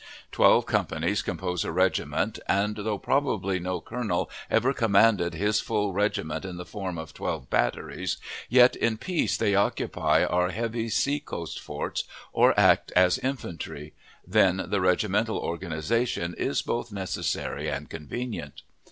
[0.31, 6.43] Twelve companies compose a regiment, and, though probably no colonel ever commanded his full regiment
[6.43, 8.17] in the form of twelve batteries,
[8.49, 13.93] yet in peace they occupy our heavy sea coast forts or act as infantry;
[14.25, 18.63] then the regimental organization is both necessary and convenient.